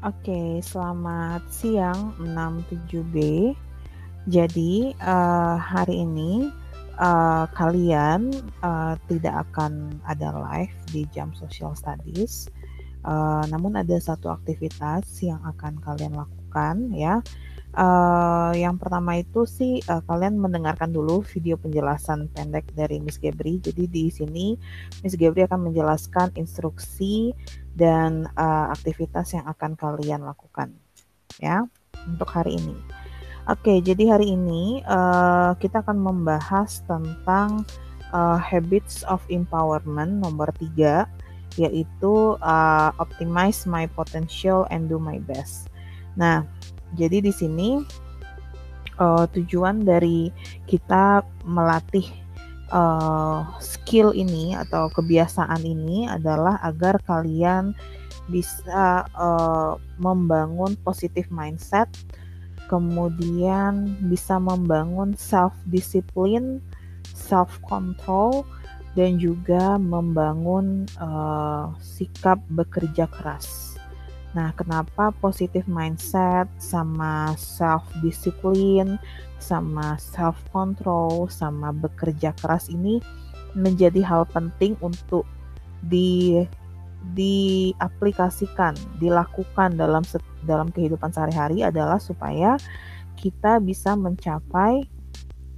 Oke, 0.00 0.64
selamat 0.64 1.44
siang 1.52 2.16
67B. 2.24 3.52
Jadi, 4.32 4.96
uh, 4.96 5.60
hari 5.60 6.08
ini 6.08 6.48
uh, 6.96 7.44
kalian 7.52 8.32
uh, 8.64 8.96
tidak 9.12 9.44
akan 9.44 10.00
ada 10.08 10.32
live 10.32 10.72
di 10.88 11.04
jam 11.12 11.36
social 11.36 11.76
studies. 11.76 12.48
Uh, 13.04 13.44
namun 13.52 13.76
ada 13.76 14.00
satu 14.00 14.32
aktivitas 14.32 15.04
yang 15.20 15.44
akan 15.44 15.76
kalian 15.84 16.16
lakukan 16.16 16.96
ya. 16.96 17.20
Uh, 17.70 18.50
yang 18.58 18.82
pertama 18.82 19.22
itu 19.22 19.46
sih 19.46 19.78
uh, 19.86 20.02
kalian 20.10 20.42
mendengarkan 20.42 20.90
dulu 20.90 21.22
video 21.22 21.54
penjelasan 21.54 22.26
pendek 22.34 22.66
dari 22.74 22.98
Miss 22.98 23.14
Gebri. 23.22 23.62
Jadi 23.62 23.86
di 23.86 24.10
sini 24.10 24.58
Miss 25.06 25.14
Gebri 25.14 25.46
akan 25.46 25.70
menjelaskan 25.70 26.34
instruksi 26.34 27.30
dan 27.78 28.26
uh, 28.34 28.74
aktivitas 28.74 29.38
yang 29.38 29.46
akan 29.46 29.78
kalian 29.78 30.26
lakukan 30.26 30.74
ya 31.38 31.62
untuk 32.10 32.26
hari 32.26 32.58
ini. 32.58 32.74
Oke, 33.46 33.78
jadi 33.78 34.18
hari 34.18 34.34
ini 34.34 34.82
uh, 34.84 35.54
kita 35.56 35.86
akan 35.86 35.98
membahas 36.02 36.82
tentang 36.90 37.62
uh, 38.10 38.38
habits 38.38 39.06
of 39.06 39.22
empowerment 39.30 40.18
nomor 40.18 40.50
3 40.58 41.06
yaitu 41.58 42.14
uh, 42.38 42.90
optimize 43.02 43.66
my 43.66 43.86
potential 43.90 44.70
and 44.70 44.86
do 44.86 45.02
my 45.02 45.18
best. 45.26 45.66
Nah, 46.14 46.46
jadi 46.98 47.22
di 47.22 47.32
sini 47.32 47.80
uh, 49.00 49.24
tujuan 49.30 49.82
dari 49.82 50.28
kita 50.66 51.22
melatih 51.46 52.06
uh, 52.70 53.46
skill 53.58 54.14
ini 54.14 54.54
atau 54.54 54.88
kebiasaan 54.90 55.62
ini 55.62 56.06
adalah 56.06 56.58
agar 56.62 56.98
kalian 57.04 57.74
bisa 58.30 59.04
uh, 59.18 59.74
membangun 59.98 60.78
positif 60.86 61.26
mindset, 61.34 61.90
kemudian 62.70 63.98
bisa 64.06 64.38
membangun 64.38 65.18
self 65.18 65.52
discipline, 65.66 66.62
self 67.02 67.58
control, 67.66 68.46
dan 68.94 69.18
juga 69.18 69.78
membangun 69.78 70.86
uh, 71.02 71.74
sikap 71.82 72.38
bekerja 72.54 73.10
keras. 73.10 73.69
Nah, 74.30 74.54
kenapa 74.54 75.10
positif 75.18 75.66
mindset 75.66 76.46
sama 76.62 77.34
self 77.34 77.82
discipline 77.98 78.94
sama 79.42 79.98
self 79.98 80.38
control 80.54 81.26
sama 81.26 81.74
bekerja 81.74 82.30
keras 82.38 82.70
ini 82.70 83.02
menjadi 83.58 83.98
hal 84.06 84.22
penting 84.30 84.78
untuk 84.78 85.26
di 85.82 86.46
diaplikasikan, 87.16 88.76
dilakukan 89.00 89.74
dalam 89.74 90.04
dalam 90.44 90.68
kehidupan 90.68 91.10
sehari-hari 91.10 91.64
adalah 91.64 91.96
supaya 91.96 92.60
kita 93.16 93.56
bisa 93.58 93.96
mencapai 93.96 94.84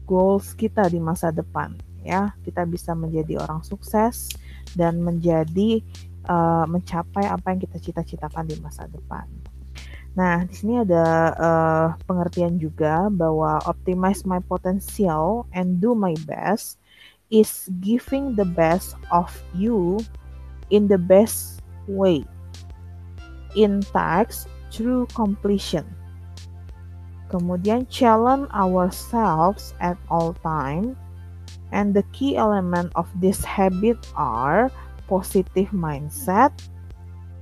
goals 0.06 0.54
kita 0.54 0.86
di 0.86 1.02
masa 1.02 1.34
depan 1.34 1.74
ya. 2.06 2.30
Kita 2.46 2.62
bisa 2.64 2.94
menjadi 2.94 3.42
orang 3.42 3.66
sukses 3.66 4.30
dan 4.78 5.02
menjadi 5.02 5.82
uh, 6.28 6.64
mencapai 6.68 7.26
apa 7.26 7.54
yang 7.54 7.60
kita 7.62 7.78
cita-citakan 7.78 8.46
di 8.46 8.56
masa 8.60 8.86
depan. 8.90 9.26
Nah, 10.12 10.44
di 10.44 10.52
sini 10.52 10.76
ada 10.84 11.32
uh, 11.40 11.88
pengertian 12.04 12.60
juga 12.60 13.08
bahwa 13.08 13.56
optimize 13.64 14.28
my 14.28 14.44
potential 14.44 15.48
and 15.56 15.80
do 15.80 15.96
my 15.96 16.12
best 16.28 16.76
is 17.32 17.72
giving 17.80 18.36
the 18.36 18.44
best 18.44 18.92
of 19.08 19.32
you 19.56 19.96
in 20.68 20.84
the 20.84 21.00
best 21.00 21.64
way 21.88 22.20
in 23.56 23.80
task 23.96 24.52
through 24.68 25.08
completion. 25.16 25.88
Kemudian 27.32 27.88
challenge 27.88 28.44
ourselves 28.52 29.72
at 29.80 29.96
all 30.12 30.36
time 30.44 30.92
and 31.72 31.96
the 31.96 32.04
key 32.12 32.36
element 32.36 32.92
of 32.92 33.08
this 33.16 33.40
habit 33.40 33.96
are 34.12 34.68
positive 35.12 35.68
mindset, 35.76 36.48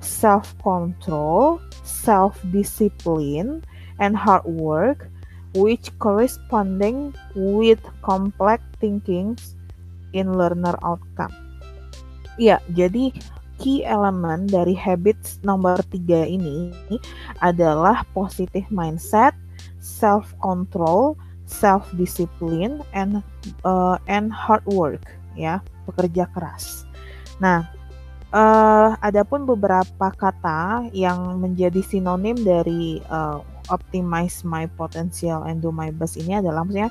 self 0.02 0.50
control, 0.58 1.62
self 1.86 2.34
discipline, 2.50 3.62
and 4.02 4.18
hard 4.18 4.42
work, 4.42 5.06
which 5.54 5.94
corresponding 6.02 7.14
with 7.38 7.78
complex 8.02 8.66
thinking 8.82 9.38
in 10.10 10.34
learner 10.34 10.74
outcome. 10.82 11.30
Ya, 12.42 12.58
jadi 12.74 13.14
key 13.62 13.86
element 13.86 14.50
dari 14.50 14.74
habits 14.74 15.38
nomor 15.46 15.78
tiga 15.94 16.26
ini 16.26 16.74
adalah 17.38 18.02
positive 18.16 18.66
mindset, 18.74 19.36
self 19.78 20.34
control, 20.42 21.14
self 21.46 21.86
discipline, 21.94 22.82
and 22.96 23.22
uh, 23.62 24.02
and 24.10 24.34
hard 24.34 24.66
work 24.66 25.04
ya, 25.38 25.62
pekerja 25.86 26.26
keras. 26.34 26.89
Nah, 27.40 27.66
uh, 28.30 28.94
adapun 29.00 29.48
beberapa 29.48 30.12
kata 30.12 30.92
yang 30.92 31.40
menjadi 31.40 31.80
sinonim 31.80 32.36
dari 32.36 33.00
uh, 33.08 33.42
optimize 33.72 34.42
my 34.44 34.68
potential 34.76 35.46
and 35.46 35.64
do 35.64 35.70
my 35.72 35.88
best 35.94 36.18
ini 36.18 36.38
adalah 36.38 36.66
maksudnya 36.66 36.90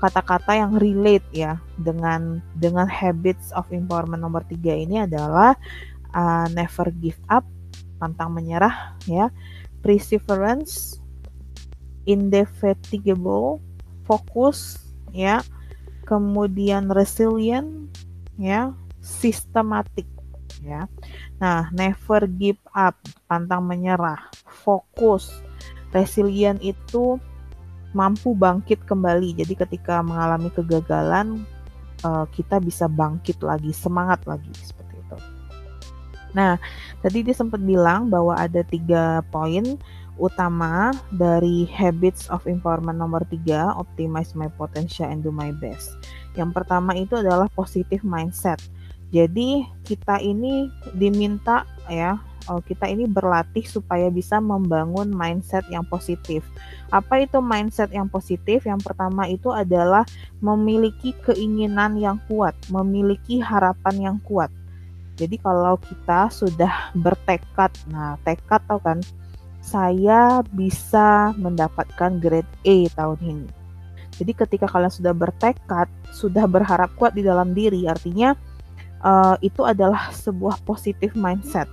kata-kata 0.00 0.56
yang 0.56 0.80
relate 0.80 1.26
ya 1.28 1.60
dengan 1.76 2.40
dengan 2.56 2.88
habits 2.88 3.52
of 3.52 3.68
empowerment 3.68 4.24
nomor 4.24 4.40
tiga 4.48 4.72
ini 4.72 5.04
adalah 5.04 5.52
uh, 6.16 6.46
never 6.56 6.88
give 6.96 7.20
up, 7.28 7.44
pantang 8.00 8.32
menyerah 8.32 8.96
ya, 9.04 9.28
perseverance, 9.84 10.98
indefatigable, 12.08 13.60
fokus 14.08 14.80
ya, 15.12 15.44
kemudian 16.08 16.88
resilient 16.88 17.92
ya, 18.40 18.72
sistematik 19.00 20.06
ya. 20.64 20.86
Nah, 21.40 21.72
never 21.72 22.28
give 22.28 22.60
up, 22.76 22.96
pantang 23.26 23.64
menyerah, 23.64 24.28
fokus. 24.44 25.32
Resilient 25.90 26.62
itu 26.62 27.18
mampu 27.96 28.36
bangkit 28.36 28.86
kembali. 28.86 29.34
Jadi 29.34 29.58
ketika 29.58 30.04
mengalami 30.04 30.52
kegagalan 30.54 31.42
uh, 32.06 32.28
kita 32.30 32.62
bisa 32.62 32.86
bangkit 32.86 33.42
lagi, 33.42 33.74
semangat 33.74 34.22
lagi 34.28 34.52
seperti 34.62 34.94
itu. 35.00 35.18
Nah, 36.30 36.54
tadi 37.02 37.26
dia 37.26 37.34
sempat 37.34 37.58
bilang 37.58 38.06
bahwa 38.06 38.38
ada 38.38 38.62
tiga 38.62 39.26
poin 39.34 39.80
utama 40.20 40.92
dari 41.16 41.64
habits 41.72 42.28
of 42.28 42.44
empowerment 42.44 43.00
nomor 43.00 43.24
tiga, 43.32 43.72
optimize 43.74 44.36
my 44.36 44.46
potential 44.54 45.08
and 45.08 45.24
do 45.24 45.32
my 45.32 45.50
best. 45.58 45.96
Yang 46.38 46.62
pertama 46.62 46.94
itu 46.94 47.18
adalah 47.18 47.50
positive 47.50 48.04
mindset 48.06 48.60
jadi 49.10 49.66
kita 49.82 50.22
ini 50.22 50.70
diminta 50.94 51.66
ya, 51.90 52.22
oh, 52.46 52.62
kita 52.62 52.86
ini 52.86 53.10
berlatih 53.10 53.66
supaya 53.66 54.06
bisa 54.06 54.38
membangun 54.38 55.10
mindset 55.10 55.66
yang 55.66 55.82
positif. 55.82 56.46
Apa 56.94 57.26
itu 57.26 57.42
mindset 57.42 57.90
yang 57.90 58.06
positif? 58.06 58.62
Yang 58.62 58.86
pertama 58.86 59.26
itu 59.26 59.50
adalah 59.50 60.06
memiliki 60.38 61.10
keinginan 61.26 61.98
yang 61.98 62.22
kuat, 62.30 62.54
memiliki 62.70 63.42
harapan 63.42 64.14
yang 64.14 64.16
kuat. 64.22 64.50
Jadi 65.18 65.36
kalau 65.42 65.74
kita 65.76 66.30
sudah 66.30 66.94
bertekad, 66.94 67.74
nah 67.90 68.14
tekad 68.22 68.62
tau 68.70 68.78
kan, 68.78 69.02
saya 69.58 70.40
bisa 70.54 71.34
mendapatkan 71.36 72.16
grade 72.22 72.48
A 72.64 72.88
tahun 72.94 73.18
ini. 73.20 73.48
Jadi 74.16 74.32
ketika 74.36 74.66
kalian 74.68 74.92
sudah 74.92 75.12
bertekad, 75.12 75.88
sudah 76.12 76.44
berharap 76.48 76.92
kuat 76.96 77.12
di 77.12 77.24
dalam 77.24 77.52
diri, 77.52 77.84
artinya 77.84 78.32
uh, 79.04 79.36
itu 79.44 79.64
adalah 79.64 80.12
sebuah 80.12 80.62
positif 80.64 81.12
mindset. 81.16 81.68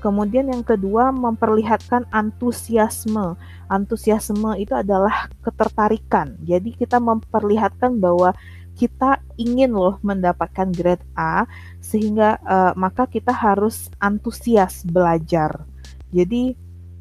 Kemudian 0.00 0.52
yang 0.52 0.62
kedua 0.62 1.10
memperlihatkan 1.10 2.06
antusiasme. 2.14 3.34
Antusiasme 3.66 4.54
itu 4.60 4.76
adalah 4.76 5.26
ketertarikan. 5.42 6.38
Jadi 6.46 6.76
kita 6.78 7.02
memperlihatkan 7.02 7.98
bahwa 7.98 8.30
kita 8.76 9.24
ingin 9.40 9.72
loh 9.72 9.96
mendapatkan 10.04 10.68
grade 10.68 11.02
A 11.16 11.48
sehingga 11.80 12.36
uh, 12.44 12.76
maka 12.76 13.08
kita 13.08 13.32
harus 13.32 13.88
antusias 13.98 14.84
belajar. 14.84 15.64
Jadi 16.12 16.54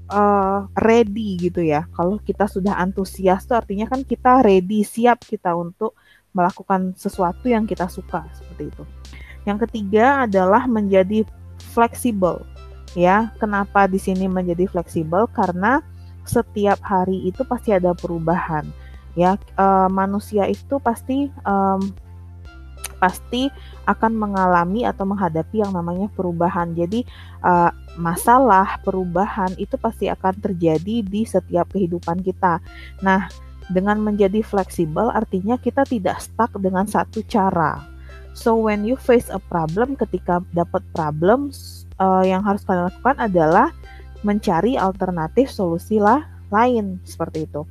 uh, 0.09 0.65
ready 0.79 1.37
gitu 1.37 1.61
ya. 1.61 1.85
Kalau 1.93 2.17
kita 2.23 2.47
sudah 2.47 2.79
antusias 2.79 3.45
itu 3.45 3.53
artinya 3.53 3.85
kan 3.91 4.01
kita 4.01 4.41
ready, 4.41 4.81
siap 4.87 5.27
kita 5.27 5.53
untuk 5.53 5.93
melakukan 6.35 6.95
sesuatu 6.95 7.47
yang 7.47 7.67
kita 7.67 7.87
suka 7.91 8.23
seperti 8.33 8.71
itu. 8.71 8.83
Yang 9.45 9.69
ketiga 9.69 10.25
adalah 10.25 10.65
menjadi 10.65 11.23
fleksibel. 11.73 12.41
Ya, 12.97 13.31
kenapa 13.37 13.85
di 13.85 13.99
sini 13.99 14.25
menjadi 14.25 14.65
fleksibel? 14.71 15.27
Karena 15.31 15.83
setiap 16.25 16.81
hari 16.81 17.29
itu 17.29 17.45
pasti 17.45 17.71
ada 17.71 17.93
perubahan. 17.93 18.65
Ya, 19.15 19.37
e, 19.37 19.65
manusia 19.93 20.49
itu 20.49 20.81
pasti 20.81 21.29
e, 21.29 21.55
pasti 22.97 23.51
akan 23.85 24.11
mengalami 24.15 24.87
atau 24.87 25.05
menghadapi 25.05 25.61
yang 25.61 25.75
namanya 25.75 26.07
perubahan. 26.15 26.71
Jadi 26.73 27.03
e, 27.43 27.53
masalah, 27.99 28.79
perubahan 28.81 29.53
itu 29.59 29.75
pasti 29.75 30.07
akan 30.07 30.39
terjadi 30.39 31.03
di 31.03 31.27
setiap 31.27 31.75
kehidupan 31.75 32.23
kita. 32.23 32.63
Nah, 33.03 33.27
dengan 33.69 33.97
menjadi 33.99 34.39
fleksibel 34.39 35.09
artinya 35.11 35.57
kita 35.59 35.83
tidak 35.83 36.21
stuck 36.23 36.53
dengan 36.57 36.87
satu 36.87 37.21
cara. 37.27 37.94
So 38.35 38.59
when 38.59 38.83
you 38.83 38.99
face 38.99 39.31
a 39.31 39.39
problem, 39.39 39.95
ketika 39.95 40.43
dapat 40.51 40.83
problem, 40.91 41.55
uh, 42.03 42.21
yang 42.27 42.43
harus 42.43 42.67
kalian 42.67 42.91
lakukan 42.91 43.15
adalah 43.17 43.71
mencari 44.27 44.75
alternatif 44.75 45.47
solusi 45.47 46.03
lah 46.03 46.27
lain 46.51 46.99
seperti 47.07 47.47
itu. 47.47 47.63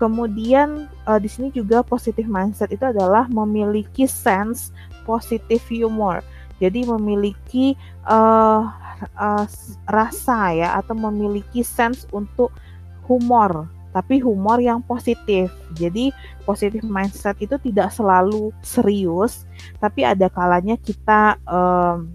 Kemudian 0.00 0.88
uh, 1.04 1.20
di 1.20 1.28
sini 1.28 1.52
juga 1.52 1.84
positive 1.84 2.26
mindset 2.26 2.72
itu 2.72 2.84
adalah 2.88 3.28
memiliki 3.28 4.08
sense 4.08 4.72
positive 5.04 5.62
humor. 5.68 6.24
Jadi 6.56 6.88
memiliki 6.88 7.76
uh, 8.08 8.64
uh, 9.20 9.44
rasa 9.84 10.56
ya 10.56 10.68
atau 10.80 10.96
memiliki 10.96 11.60
sense 11.60 12.08
untuk 12.16 12.48
humor, 13.04 13.68
tapi 13.96 14.20
humor 14.20 14.60
yang 14.60 14.84
positif. 14.84 15.48
Jadi 15.72 16.12
positive 16.44 16.84
mindset 16.84 17.40
itu 17.40 17.56
tidak 17.56 17.88
selalu 17.96 18.52
serius, 18.60 19.48
tapi 19.80 20.04
ada 20.04 20.28
kalanya 20.28 20.76
kita 20.76 21.40
um, 21.48 22.12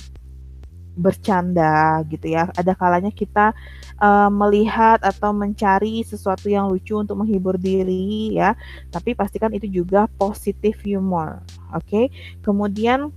bercanda 0.94 2.06
gitu 2.06 2.38
ya. 2.38 2.54
Ada 2.54 2.78
kalanya 2.78 3.10
kita 3.10 3.58
uh, 3.98 4.30
melihat 4.30 5.02
atau 5.02 5.34
mencari 5.34 6.06
sesuatu 6.06 6.54
yang 6.54 6.70
lucu 6.70 6.94
untuk 6.94 7.18
menghibur 7.18 7.58
diri 7.58 8.38
ya. 8.38 8.54
Tapi 8.94 9.18
pastikan 9.18 9.50
itu 9.58 9.66
juga 9.66 10.06
positive 10.22 10.78
humor. 10.86 11.42
Oke. 11.74 11.90
Okay? 11.90 12.06
Kemudian 12.46 13.10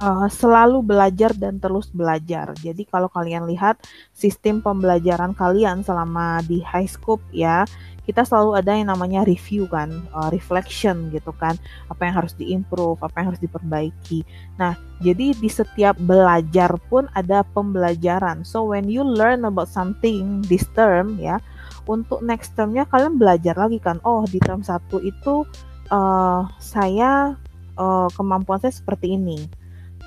uh, 0.00 0.28
selalu 0.30 0.82
belajar 0.82 1.34
dan 1.34 1.58
terus 1.58 1.90
belajar. 1.90 2.54
Jadi 2.58 2.86
kalau 2.86 3.10
kalian 3.10 3.46
lihat 3.50 3.82
sistem 4.14 4.62
pembelajaran 4.62 5.34
kalian 5.34 5.82
selama 5.82 6.42
di 6.46 6.62
high 6.62 6.88
school 6.88 7.18
ya, 7.34 7.66
kita 8.08 8.24
selalu 8.24 8.56
ada 8.56 8.72
yang 8.72 8.88
namanya 8.88 9.20
review 9.28 9.68
kan, 9.68 9.92
uh, 10.16 10.32
reflection 10.32 11.12
gitu 11.12 11.28
kan, 11.36 11.60
apa 11.92 12.08
yang 12.08 12.14
harus 12.16 12.32
diimprove, 12.40 12.96
apa 13.04 13.20
yang 13.20 13.26
harus 13.34 13.42
diperbaiki. 13.42 14.24
Nah, 14.56 14.72
jadi 15.04 15.36
di 15.36 15.50
setiap 15.52 16.00
belajar 16.00 16.72
pun 16.88 17.04
ada 17.12 17.44
pembelajaran. 17.52 18.48
So 18.48 18.64
when 18.72 18.88
you 18.88 19.04
learn 19.04 19.44
about 19.44 19.68
something 19.68 20.40
this 20.48 20.64
term 20.72 21.20
ya, 21.20 21.36
untuk 21.84 22.24
next 22.24 22.56
termnya 22.56 22.88
kalian 22.88 23.20
belajar 23.20 23.52
lagi 23.60 23.76
kan, 23.76 24.00
oh 24.08 24.24
di 24.24 24.40
term 24.40 24.64
satu 24.64 25.04
itu 25.04 25.44
uh, 25.92 26.48
saya 26.56 27.36
uh, 27.76 28.08
kemampuan 28.16 28.56
saya 28.56 28.72
seperti 28.72 29.20
ini 29.20 29.57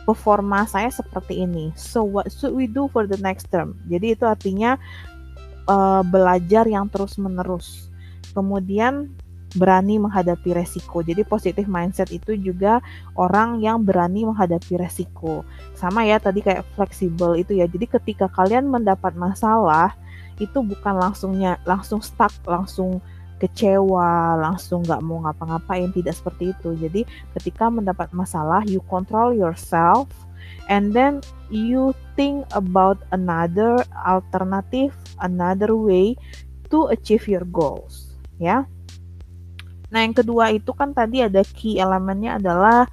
performa 0.03 0.65
saya 0.65 0.89
seperti 0.89 1.45
ini. 1.45 1.69
So 1.77 2.01
what 2.01 2.33
should 2.33 2.57
we 2.57 2.65
do 2.65 2.89
for 2.89 3.05
the 3.05 3.19
next 3.21 3.49
term? 3.53 3.77
Jadi 3.87 4.17
itu 4.17 4.25
artinya 4.25 4.75
uh, 5.69 6.01
belajar 6.05 6.65
yang 6.65 6.89
terus 6.89 7.17
menerus 7.21 7.91
kemudian 8.31 9.11
berani 9.51 9.99
menghadapi 9.99 10.55
resiko. 10.55 11.03
Jadi 11.03 11.27
positif 11.27 11.67
mindset 11.67 12.07
itu 12.15 12.39
juga 12.39 12.79
orang 13.19 13.59
yang 13.59 13.83
berani 13.83 14.23
menghadapi 14.23 14.79
resiko. 14.79 15.43
Sama 15.75 16.07
ya 16.07 16.23
tadi 16.23 16.39
kayak 16.39 16.63
fleksibel 16.79 17.35
itu 17.35 17.59
ya. 17.59 17.67
Jadi 17.67 17.91
ketika 17.99 18.31
kalian 18.31 18.71
mendapat 18.71 19.11
masalah 19.19 19.91
itu 20.39 20.63
bukan 20.63 20.95
langsungnya 20.95 21.59
langsung 21.67 21.99
stuck, 21.99 22.31
langsung 22.47 23.03
kecewa, 23.41 24.37
langsung 24.37 24.85
nggak 24.85 25.01
mau 25.01 25.25
ngapa-ngapain, 25.25 25.89
tidak 25.89 26.13
seperti 26.13 26.53
itu. 26.53 26.77
Jadi 26.77 27.01
ketika 27.41 27.73
mendapat 27.73 28.13
masalah, 28.13 28.61
you 28.69 28.85
control 28.85 29.33
yourself, 29.33 30.05
and 30.69 30.93
then 30.93 31.25
you 31.49 31.97
think 32.13 32.45
about 32.53 33.01
another 33.09 33.81
alternative, 34.05 34.93
another 35.25 35.73
way 35.73 36.13
to 36.69 36.87
achieve 36.93 37.25
your 37.25 37.43
goals 37.49 38.13
ya. 38.37 38.69
Nah, 39.91 40.07
yang 40.07 40.15
kedua 40.15 40.55
itu 40.55 40.71
kan 40.71 40.95
tadi 40.95 41.19
ada 41.19 41.43
key 41.43 41.75
elemennya 41.75 42.39
adalah 42.39 42.87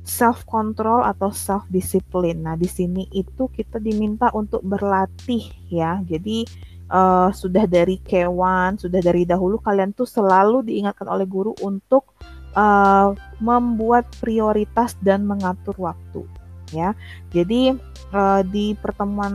self 0.00 0.48
control 0.48 1.04
atau 1.04 1.28
self 1.28 1.68
discipline. 1.68 2.40
Nah, 2.40 2.56
di 2.56 2.66
sini 2.66 3.04
itu 3.12 3.46
kita 3.52 3.76
diminta 3.76 4.32
untuk 4.32 4.64
berlatih 4.64 5.44
ya. 5.68 6.00
Jadi 6.02 6.48
uh, 6.90 7.30
sudah 7.30 7.64
dari 7.64 8.02
K1, 8.02 8.82
sudah 8.82 9.00
dari 9.00 9.24
dahulu 9.24 9.62
kalian 9.62 9.94
tuh 9.94 10.06
selalu 10.06 10.66
diingatkan 10.66 11.06
oleh 11.06 11.24
guru 11.24 11.54
untuk 11.62 12.18
uh, 12.58 13.14
membuat 13.38 14.10
prioritas 14.18 14.98
dan 15.00 15.24
mengatur 15.24 15.74
waktu 15.78 16.26
ya. 16.74 16.94
Jadi 17.34 17.74
uh, 18.14 18.42
di 18.46 18.74
pertemuan 18.78 19.34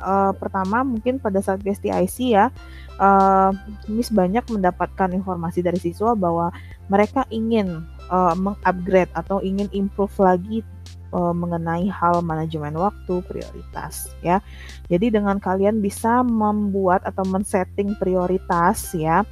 uh, 0.00 0.32
pertama 0.36 0.84
mungkin 0.84 1.20
pada 1.20 1.40
saat 1.40 1.60
PSTIC 1.64 2.36
ya, 2.36 2.52
uh, 3.00 3.50
Miss 3.88 4.12
banyak 4.12 4.44
mendapatkan 4.48 5.10
informasi 5.12 5.64
dari 5.64 5.80
siswa 5.80 6.12
bahwa 6.16 6.52
mereka 6.88 7.24
ingin 7.32 7.84
uh, 8.12 8.36
mengupgrade 8.36 9.12
atau 9.16 9.40
ingin 9.40 9.68
improve 9.72 10.14
lagi 10.20 10.60
uh, 11.14 11.30
mengenai 11.30 11.86
hal 11.86 12.20
manajemen 12.26 12.74
waktu 12.74 13.22
prioritas 13.30 14.10
ya. 14.20 14.42
Jadi 14.90 15.14
dengan 15.14 15.38
kalian 15.38 15.78
bisa 15.78 16.26
membuat 16.26 17.06
atau 17.06 17.22
men-setting 17.22 17.94
prioritas 18.02 18.90
ya 18.92 19.22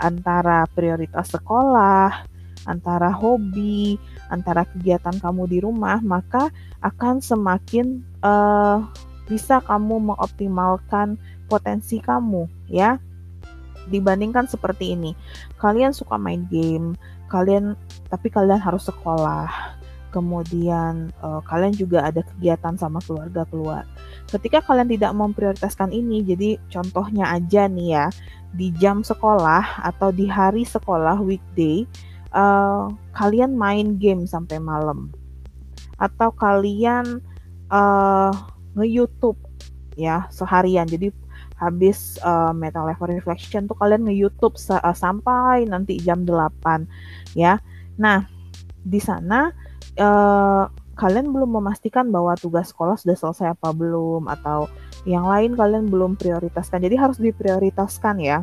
antara 0.00 0.64
prioritas 0.72 1.32
sekolah, 1.32 2.24
antara 2.68 3.12
hobi, 3.12 4.00
antara 4.28 4.66
kegiatan 4.68 5.16
kamu 5.20 5.48
di 5.48 5.58
rumah, 5.62 6.00
maka 6.02 6.50
akan 6.82 7.22
semakin 7.22 8.02
uh, 8.20 8.84
bisa 9.26 9.62
kamu 9.64 10.12
mengoptimalkan 10.12 11.16
potensi 11.46 12.02
kamu 12.02 12.50
ya. 12.68 12.98
Dibandingkan 13.86 14.50
seperti 14.50 14.98
ini, 14.98 15.14
kalian 15.62 15.94
suka 15.94 16.18
main 16.18 16.42
game, 16.50 16.98
kalian 17.30 17.78
tapi 18.10 18.34
kalian 18.34 18.58
harus 18.58 18.90
sekolah, 18.90 19.75
kemudian 20.16 21.12
uh, 21.20 21.44
kalian 21.44 21.76
juga 21.76 22.08
ada 22.08 22.24
kegiatan 22.24 22.80
sama 22.80 23.04
keluarga 23.04 23.44
keluar. 23.52 23.84
Ketika 24.32 24.64
kalian 24.64 24.88
tidak 24.88 25.12
memprioritaskan 25.12 25.92
ini, 25.92 26.24
jadi 26.24 26.56
contohnya 26.72 27.36
aja 27.36 27.68
nih 27.68 27.88
ya, 27.92 28.06
di 28.56 28.72
jam 28.80 29.04
sekolah 29.04 29.84
atau 29.84 30.08
di 30.08 30.24
hari 30.24 30.64
sekolah 30.64 31.20
weekday, 31.20 31.84
uh, 32.32 32.88
kalian 33.12 33.52
main 33.52 34.00
game 34.00 34.24
sampai 34.24 34.56
malam 34.56 35.12
atau 36.00 36.32
kalian 36.32 37.20
uh, 37.68 38.32
nge-YouTube 38.76 39.36
ya 39.96 40.24
seharian. 40.32 40.88
Jadi 40.88 41.12
habis 41.56 42.20
uh, 42.20 42.52
meta 42.52 42.84
level 42.84 43.12
reflection 43.12 43.64
tuh 43.64 43.76
kalian 43.80 44.04
nge-YouTube 44.04 44.56
uh, 44.72 44.96
sampai 44.96 45.68
nanti 45.68 46.00
jam 46.00 46.24
8 46.24 47.36
ya. 47.36 47.60
Nah, 47.96 48.28
di 48.84 49.00
sana 49.00 49.50
uh, 50.00 50.68
kalian 50.96 51.28
belum 51.28 51.60
memastikan 51.60 52.08
bahwa 52.08 52.32
tugas 52.40 52.72
sekolah 52.72 52.96
sudah 52.96 53.16
selesai 53.16 53.52
apa 53.52 53.70
belum 53.76 54.32
atau 54.32 54.64
yang 55.04 55.28
lain 55.28 55.52
kalian 55.52 55.92
belum 55.92 56.16
prioritaskan. 56.16 56.80
Jadi 56.82 56.96
harus 56.96 57.20
diprioritaskan 57.20 58.16
ya. 58.20 58.40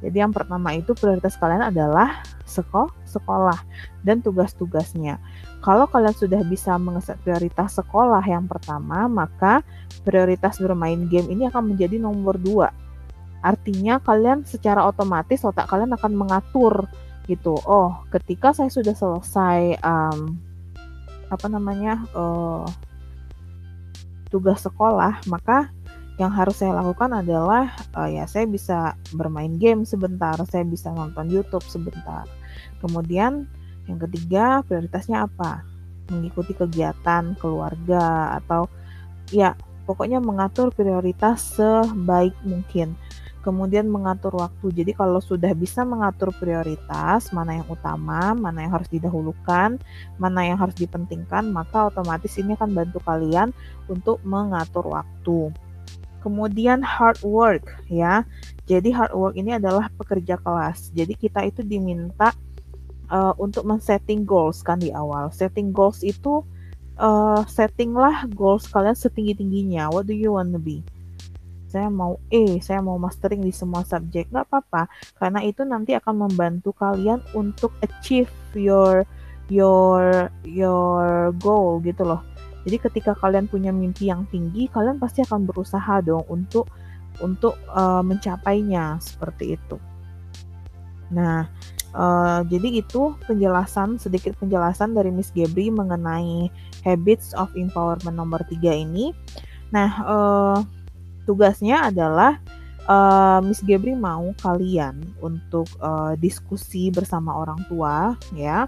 Jadi 0.00 0.16
yang 0.16 0.32
pertama 0.32 0.72
itu 0.72 0.96
prioritas 0.96 1.36
kalian 1.36 1.60
adalah 1.60 2.24
sekolah, 2.48 2.88
sekolah 3.04 3.58
dan 4.00 4.24
tugas-tugasnya. 4.24 5.20
Kalau 5.60 5.84
kalian 5.92 6.16
sudah 6.16 6.40
bisa 6.40 6.72
mengeset 6.80 7.20
prioritas 7.20 7.76
sekolah 7.76 8.24
yang 8.24 8.48
pertama, 8.48 9.04
maka 9.12 9.60
prioritas 10.08 10.56
bermain 10.56 11.04
game 11.04 11.28
ini 11.28 11.52
akan 11.52 11.76
menjadi 11.76 12.00
nomor 12.00 12.40
dua. 12.40 12.72
Artinya 13.44 14.00
kalian 14.00 14.48
secara 14.48 14.88
otomatis 14.88 15.44
otak 15.44 15.68
kalian 15.68 15.92
akan 15.92 16.12
mengatur 16.16 16.88
gitu. 17.28 17.60
Oh, 17.68 18.00
ketika 18.08 18.56
saya 18.56 18.72
sudah 18.72 18.96
selesai 18.96 19.84
um, 19.84 20.40
apa 21.30 21.46
namanya 21.46 22.04
uh, 22.12 22.66
tugas 24.30 24.62
sekolah, 24.66 25.22
maka 25.30 25.70
yang 26.20 26.28
harus 26.28 26.60
saya 26.60 26.76
lakukan 26.76 27.16
adalah 27.16 27.72
uh, 27.96 28.04
ya 28.04 28.28
saya 28.28 28.44
bisa 28.44 28.92
bermain 29.16 29.56
game 29.56 29.88
sebentar, 29.88 30.36
saya 30.44 30.68
bisa 30.68 30.92
nonton 30.92 31.32
YouTube 31.32 31.64
sebentar. 31.64 32.28
Kemudian 32.84 33.48
yang 33.88 33.98
ketiga 34.04 34.60
prioritasnya 34.68 35.24
apa? 35.24 35.64
Mengikuti 36.12 36.52
kegiatan 36.52 37.38
keluarga 37.40 38.36
atau 38.36 38.68
ya 39.32 39.56
pokoknya 39.88 40.20
mengatur 40.20 40.68
prioritas 40.74 41.56
sebaik 41.56 42.36
mungkin. 42.44 42.94
Kemudian 43.40 43.88
mengatur 43.88 44.36
waktu. 44.36 44.68
Jadi 44.68 44.92
kalau 44.92 45.16
sudah 45.16 45.56
bisa 45.56 45.80
mengatur 45.80 46.28
prioritas, 46.36 47.32
mana 47.32 47.56
yang 47.56 47.68
utama, 47.72 48.36
mana 48.36 48.68
yang 48.68 48.72
harus 48.76 48.88
didahulukan, 48.92 49.80
mana 50.20 50.40
yang 50.44 50.60
harus 50.60 50.76
dipentingkan, 50.76 51.48
maka 51.48 51.88
otomatis 51.88 52.36
ini 52.36 52.52
akan 52.52 52.76
bantu 52.76 53.00
kalian 53.00 53.56
untuk 53.88 54.20
mengatur 54.28 54.84
waktu. 54.92 55.48
Kemudian 56.20 56.84
hard 56.84 57.24
work 57.24 57.64
ya. 57.88 58.28
Jadi 58.68 58.92
hard 58.92 59.16
work 59.16 59.34
ini 59.40 59.56
adalah 59.56 59.88
pekerja 59.96 60.36
kelas. 60.36 60.92
Jadi 60.92 61.16
kita 61.16 61.40
itu 61.48 61.64
diminta 61.64 62.36
uh, 63.08 63.32
untuk 63.40 63.64
men-setting 63.64 64.28
goals 64.28 64.60
kan 64.60 64.76
di 64.76 64.92
awal. 64.92 65.32
Setting 65.32 65.72
goals 65.72 66.04
itu 66.04 66.44
uh, 67.00 67.42
settinglah 67.48 68.28
goals 68.36 68.68
kalian 68.68 68.94
setinggi-tingginya. 68.94 69.88
What 69.88 70.06
do 70.06 70.14
you 70.14 70.36
want 70.36 70.52
to 70.52 70.60
be? 70.60 70.84
Saya 71.70 71.86
mau 71.86 72.18
E, 72.34 72.58
saya 72.58 72.82
mau 72.82 72.98
mastering 72.98 73.46
di 73.46 73.54
semua 73.54 73.86
subjek, 73.86 74.26
nggak 74.34 74.50
apa-apa, 74.50 74.90
karena 75.22 75.40
itu 75.46 75.62
nanti 75.62 75.94
akan 75.94 76.26
membantu 76.26 76.74
kalian 76.74 77.22
untuk 77.38 77.70
achieve 77.86 78.30
your 78.58 79.06
your 79.46 80.26
your 80.42 81.30
goal 81.38 81.78
gitu 81.86 82.02
loh. 82.02 82.26
Jadi 82.66 82.76
ketika 82.76 83.12
kalian 83.16 83.46
punya 83.46 83.70
mimpi 83.70 84.10
yang 84.10 84.26
tinggi, 84.28 84.66
kalian 84.68 84.98
pasti 84.98 85.22
akan 85.22 85.46
berusaha 85.46 86.02
dong 86.02 86.26
untuk 86.26 86.66
untuk 87.22 87.54
uh, 87.70 88.02
mencapainya 88.02 88.98
seperti 88.98 89.54
itu. 89.54 89.76
Nah, 91.14 91.46
uh, 91.94 92.40
jadi 92.46 92.82
itu 92.82 93.14
penjelasan 93.26 93.98
sedikit 93.98 94.34
penjelasan 94.38 94.94
dari 94.94 95.10
Miss 95.10 95.32
Gebri 95.34 95.70
mengenai 95.70 96.48
habits 96.84 97.32
of 97.36 97.50
empowerment 97.56 98.16
nomor 98.16 98.40
3 98.46 98.58
ini. 98.86 99.12
Nah, 99.70 99.90
uh, 100.02 100.58
tugasnya 101.30 101.86
adalah 101.86 102.42
uh, 102.90 103.38
Miss 103.46 103.62
Gebri 103.62 103.94
mau 103.94 104.34
kalian 104.42 104.98
untuk 105.22 105.70
uh, 105.78 106.18
diskusi 106.18 106.90
bersama 106.90 107.38
orang 107.38 107.62
tua 107.70 108.18
ya. 108.34 108.66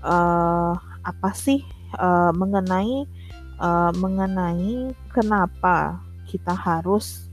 Uh, 0.00 0.72
apa 1.04 1.30
sih 1.36 1.60
uh, 2.00 2.32
mengenai 2.32 3.04
uh, 3.60 3.92
mengenai 4.00 4.96
kenapa 5.12 6.00
kita 6.24 6.56
harus 6.56 7.28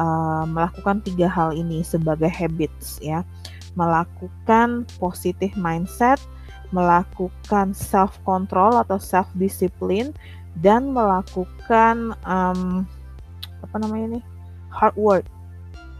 uh, 0.00 0.48
melakukan 0.48 1.04
tiga 1.04 1.28
hal 1.28 1.52
ini 1.52 1.84
sebagai 1.84 2.32
habits 2.32 2.96
ya. 3.04 3.20
Melakukan 3.76 4.88
positive 4.96 5.52
mindset 5.60 6.16
melakukan 6.72 7.76
self 7.76 8.16
control 8.24 8.80
atau 8.80 8.96
self 8.96 9.28
discipline 9.36 10.16
dan 10.64 10.88
melakukan 10.96 12.16
um, 12.24 12.88
apa 13.62 13.76
namanya 13.78 14.18
nih 14.18 14.24
hard 14.68 14.96
work 14.98 15.26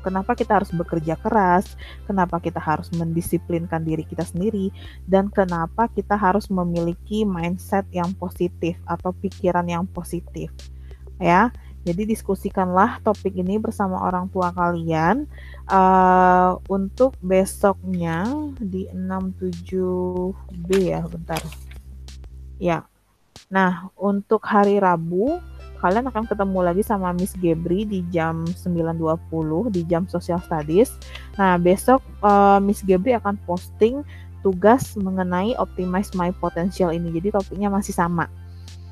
kenapa 0.03 0.35
kita 0.35 0.59
harus 0.59 0.75
bekerja 0.75 1.15
keras, 1.17 1.79
kenapa 2.11 2.43
kita 2.43 2.59
harus 2.59 2.91
mendisiplinkan 2.91 3.87
diri 3.87 4.03
kita 4.03 4.27
sendiri, 4.27 4.75
dan 5.07 5.31
kenapa 5.31 5.87
kita 5.95 6.19
harus 6.19 6.51
memiliki 6.51 7.23
mindset 7.23 7.87
yang 7.95 8.11
positif 8.19 8.75
atau 8.85 9.15
pikiran 9.15 9.65
yang 9.71 9.87
positif. 9.87 10.51
Ya, 11.23 11.55
jadi 11.87 12.03
diskusikanlah 12.07 12.99
topik 13.07 13.39
ini 13.39 13.59
bersama 13.63 14.03
orang 14.03 14.27
tua 14.31 14.51
kalian 14.51 15.31
uh, 15.71 16.59
untuk 16.67 17.15
besoknya 17.23 18.27
di 18.59 18.91
67B 18.91 20.71
ya, 20.79 21.07
bentar. 21.07 21.43
Ya. 22.59 22.87
Nah, 23.51 23.91
untuk 23.99 24.47
hari 24.47 24.79
Rabu 24.79 25.52
kalian 25.83 26.07
akan 26.07 26.31
ketemu 26.31 26.59
lagi 26.63 26.87
sama 26.87 27.11
Miss 27.11 27.35
Gebri 27.35 27.83
di 27.83 28.07
jam 28.15 28.47
9.20 28.47 29.75
di 29.75 29.83
jam 29.91 30.07
Social 30.07 30.39
Studies. 30.39 30.95
Nah, 31.35 31.59
besok 31.59 31.99
uh, 32.23 32.63
Miss 32.63 32.87
Gebri 32.87 33.19
akan 33.19 33.35
posting 33.43 34.07
tugas 34.47 34.95
mengenai 34.95 35.59
optimize 35.59 36.15
my 36.15 36.31
potential 36.39 36.95
ini. 36.95 37.11
Jadi 37.19 37.35
topiknya 37.35 37.67
masih 37.67 37.99
sama. 37.99 38.31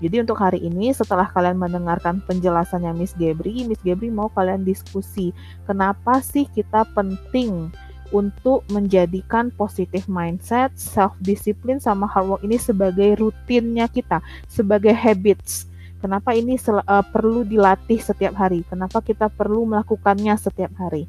Jadi 0.03 0.19
untuk 0.19 0.41
hari 0.41 0.59
ini 0.65 0.91
setelah 0.91 1.31
kalian 1.31 1.61
mendengarkan 1.61 2.25
penjelasannya 2.27 2.91
Miss 2.99 3.15
Gebri, 3.15 3.63
Miss 3.69 3.79
Gebri 3.87 4.11
mau 4.11 4.33
kalian 4.33 4.67
diskusi 4.67 5.31
kenapa 5.69 6.19
sih 6.25 6.49
kita 6.51 6.89
penting 6.97 7.71
untuk 8.11 8.67
menjadikan 8.75 9.55
positive 9.55 10.03
mindset, 10.11 10.75
self 10.75 11.15
discipline 11.23 11.79
sama 11.79 12.11
hard 12.11 12.27
work 12.27 12.43
ini 12.43 12.59
sebagai 12.59 13.23
rutinnya 13.23 13.87
kita, 13.87 14.19
sebagai 14.51 14.91
habits 14.91 15.70
Kenapa 16.01 16.33
ini 16.33 16.57
uh, 16.57 17.05
perlu 17.05 17.45
dilatih 17.45 18.01
setiap 18.01 18.33
hari? 18.41 18.65
Kenapa 18.65 19.05
kita 19.05 19.29
perlu 19.29 19.69
melakukannya 19.69 20.33
setiap 20.41 20.73
hari? 20.81 21.05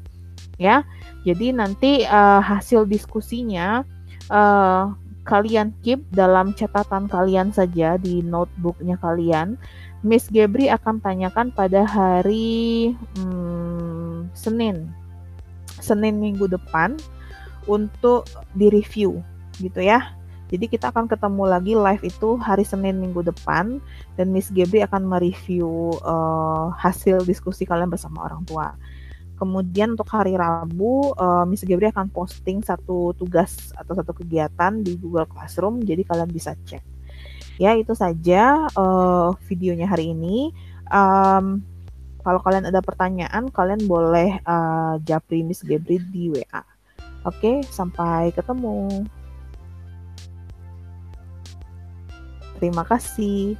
Ya, 0.60 0.84
jadi 1.24 1.56
nanti 1.56 2.04
uh, 2.04 2.44
hasil 2.44 2.84
diskusinya 2.84 3.88
uh, 4.28 4.92
kalian 5.24 5.72
keep 5.80 6.04
dalam 6.12 6.52
catatan 6.52 7.08
kalian 7.08 7.54
saja 7.56 7.96
di 7.96 8.20
notebooknya 8.20 9.00
kalian. 9.00 9.56
Miss 10.02 10.26
Gebri 10.28 10.66
akan 10.66 10.98
tanyakan 10.98 11.54
pada 11.54 11.86
hari 11.86 12.90
hmm, 13.16 14.34
Senin, 14.34 14.90
Senin 15.78 16.18
minggu 16.18 16.50
depan 16.50 16.98
untuk 17.70 18.26
direview 18.58 19.22
gitu 19.62 19.80
ya. 19.80 20.18
Jadi 20.52 20.68
kita 20.68 20.92
akan 20.92 21.08
ketemu 21.08 21.48
lagi 21.48 21.72
live 21.72 22.04
itu 22.04 22.36
hari 22.36 22.60
Senin 22.60 23.00
minggu 23.00 23.24
depan 23.24 23.80
dan 24.20 24.26
Miss 24.28 24.52
Gebri 24.52 24.84
akan 24.84 25.08
mereview 25.08 25.96
uh, 26.04 26.68
hasil 26.76 27.24
diskusi 27.24 27.64
kalian 27.64 27.88
bersama 27.88 28.28
orang 28.28 28.44
tua. 28.44 28.76
Kemudian 29.40 29.96
untuk 29.96 30.12
hari 30.12 30.36
Rabu, 30.36 31.16
uh, 31.16 31.48
Miss 31.48 31.64
Gebri 31.64 31.88
akan 31.88 32.12
posting 32.12 32.60
satu 32.60 33.16
tugas 33.16 33.72
atau 33.80 33.96
satu 33.96 34.12
kegiatan 34.12 34.76
di 34.84 35.00
Google 35.00 35.24
Classroom, 35.24 35.80
jadi 35.80 36.04
kalian 36.04 36.28
bisa 36.28 36.52
cek. 36.68 36.84
Ya 37.56 37.72
itu 37.72 37.96
saja 37.96 38.68
uh, 38.76 39.32
videonya 39.48 39.88
hari 39.88 40.12
ini. 40.12 40.52
Um, 40.92 41.64
kalau 42.20 42.44
kalian 42.44 42.68
ada 42.68 42.84
pertanyaan, 42.84 43.48
kalian 43.48 43.88
boleh 43.88 44.36
uh, 44.44 45.00
japri 45.00 45.40
Miss 45.40 45.64
Gebri 45.64 45.96
di 46.12 46.28
WA. 46.28 46.60
Oke, 47.24 47.64
sampai 47.72 48.36
ketemu. 48.36 49.08
Terima 52.62 52.86
kasih. 52.86 53.58